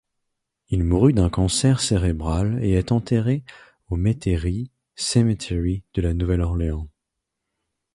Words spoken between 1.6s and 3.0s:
cérébral et est